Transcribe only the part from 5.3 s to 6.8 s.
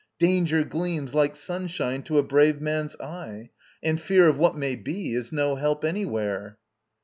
no help anywhere.